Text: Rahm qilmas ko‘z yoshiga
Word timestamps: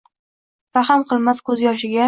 Rahm 0.79 1.05
qilmas 1.13 1.45
ko‘z 1.51 1.65
yoshiga 1.69 1.99